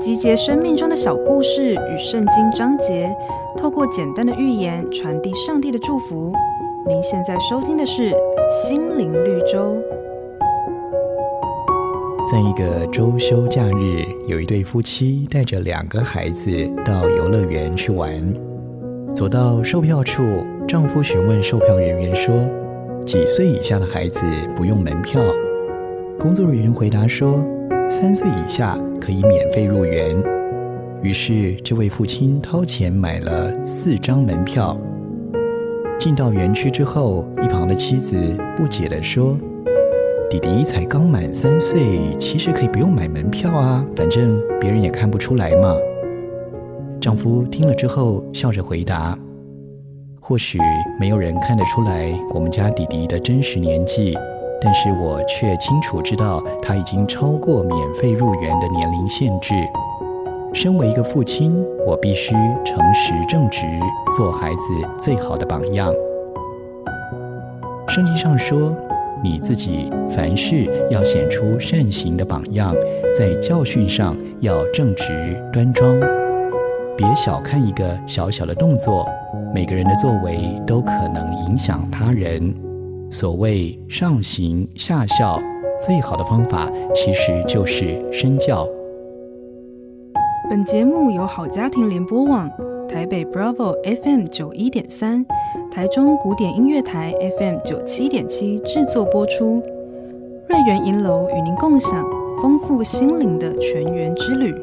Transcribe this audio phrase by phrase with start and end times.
[0.00, 3.14] 集结生命中的小故事与圣经章节，
[3.56, 6.32] 透过简单的寓言传递上帝的祝福。
[6.86, 8.10] 您现在收听的是
[8.66, 9.76] 《心灵绿洲》。
[12.30, 16.50] 在一个周休假日，有一对夫妻带着两个孩子
[16.84, 18.10] 到游乐园去玩。
[19.14, 20.22] 走到售票处，
[20.66, 22.34] 丈夫询问售票人员说
[23.04, 24.20] ：“几岁以下的孩子
[24.54, 25.20] 不用门票？”
[26.20, 27.40] 工作人员回答说
[27.88, 30.16] ：“三岁以下可以免费入园。”
[31.02, 34.76] 于是，这位父亲掏钱买了四张门票。
[35.98, 38.16] 进到园区之后，一旁的妻子
[38.56, 39.36] 不解地说
[40.30, 45.74] ：“弟弟才刚满三岁，其实可以不用买门票啊，反正别人也看不出来嘛。”
[47.00, 49.16] 丈夫听了之后，笑着回答
[50.20, 50.58] ：“或许
[51.00, 54.16] 没有人看得出来我们家弟弟的真实年纪，
[54.60, 59.54] 但是我却清楚知道他已经超过免费入园的年龄限制。
[60.52, 61.54] 身为一个父亲，
[61.86, 63.60] 我必须诚实正直，
[64.16, 65.92] 做孩子最好的榜样。
[67.86, 68.74] 圣经上说，
[69.22, 72.74] 你自己凡事要显出善行的榜样，
[73.16, 75.04] 在教训上要正直
[75.52, 75.98] 端庄。”
[76.96, 79.08] 别小看一个小小的动作，
[79.54, 82.67] 每个人的作为都可能影响他人。
[83.10, 85.40] 所谓上行下效，
[85.80, 88.68] 最好的方法其实就是身教。
[90.50, 92.50] 本节目由好家庭联播网、
[92.86, 95.24] 台北 Bravo FM 九一点三、
[95.70, 99.62] 台中古典音乐台 FM 九七点七制作播出。
[100.46, 102.04] 瑞源银楼与您共享
[102.42, 104.54] 丰富心灵的全员之旅。